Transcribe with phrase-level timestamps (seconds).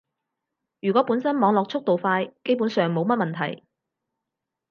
[0.79, 3.63] 如果本身網絡速度快，基本上冇乜問題